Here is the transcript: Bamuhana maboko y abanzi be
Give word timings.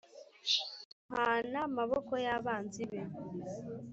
Bamuhana 1.11 1.61
maboko 1.77 2.13
y 2.25 2.27
abanzi 2.37 2.83
be 2.89 3.01